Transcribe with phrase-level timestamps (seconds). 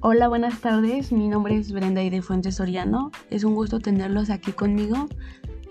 [0.00, 1.10] Hola, buenas tardes.
[1.10, 3.10] Mi nombre es Brenda y de Fuentes Soriano.
[3.30, 5.08] Es un gusto tenerlos aquí conmigo.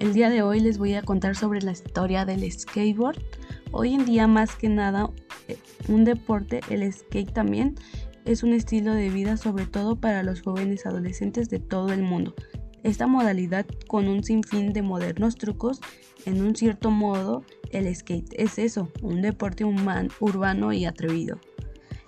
[0.00, 3.22] El día de hoy les voy a contar sobre la historia del skateboard.
[3.70, 5.10] Hoy en día, más que nada,
[5.46, 7.76] eh, un deporte, el skate también,
[8.24, 12.34] es un estilo de vida sobre todo para los jóvenes adolescentes de todo el mundo.
[12.82, 15.80] Esta modalidad con un sinfín de modernos trucos,
[16.24, 21.38] en un cierto modo, el skate es eso, un deporte urbano y atrevido.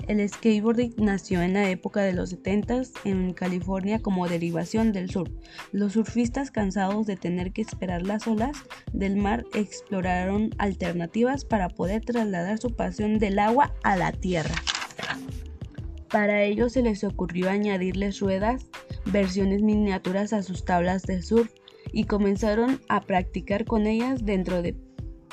[0.09, 5.31] El skateboarding nació en la época de los 70 en California como derivación del surf.
[5.71, 8.57] Los surfistas cansados de tener que esperar las olas
[8.95, 14.55] del mar exploraron alternativas para poder trasladar su pasión del agua a la tierra.
[16.09, 18.65] Para ello se les ocurrió añadirles ruedas,
[19.05, 21.53] versiones miniaturas a sus tablas de surf
[21.93, 24.73] y comenzaron a practicar con ellas dentro de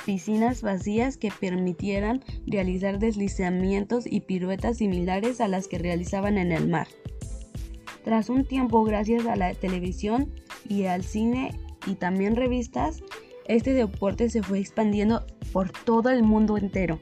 [0.05, 6.67] piscinas vacías que permitieran realizar deslizamientos y piruetas similares a las que realizaban en el
[6.67, 6.87] mar.
[8.03, 10.31] Tras un tiempo, gracias a la televisión
[10.69, 11.51] y al cine
[11.87, 13.01] y también revistas,
[13.47, 16.99] este deporte se fue expandiendo por todo el mundo entero.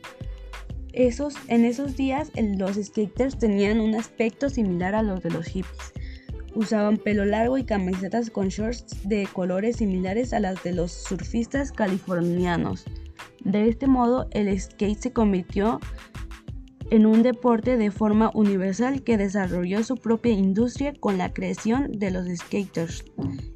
[0.93, 5.93] Esos, en esos días los skaters tenían un aspecto similar a los de los hippies.
[6.55, 11.71] Usaban pelo largo y camisetas con shorts de colores similares a las de los surfistas
[11.71, 12.85] californianos.
[13.43, 15.79] De este modo, el skate se convirtió
[16.89, 22.11] en un deporte de forma universal que desarrolló su propia industria con la creación de
[22.11, 23.03] los skaters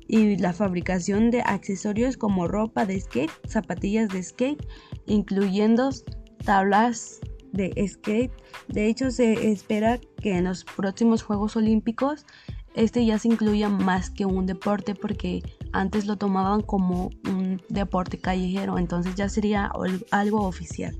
[0.07, 4.65] y la fabricación de accesorios como ropa de skate, zapatillas de skate,
[5.05, 5.89] incluyendo
[6.43, 7.19] tablas
[7.53, 8.31] de skate.
[8.69, 12.25] De hecho, se espera que en los próximos Juegos Olímpicos
[12.77, 15.41] este ya se incluya más que un deporte porque
[15.73, 17.09] antes lo tomaban como
[17.69, 19.71] deporte callejero, entonces ya sería
[20.11, 20.97] algo oficial.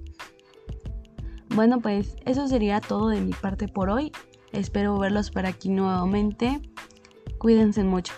[1.50, 4.12] Bueno, pues eso sería todo de mi parte por hoy.
[4.52, 6.62] Espero verlos por aquí nuevamente.
[7.38, 8.14] Cuídense mucho.